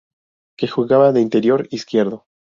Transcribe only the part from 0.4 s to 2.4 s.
Que jugaba de interior izquierdo.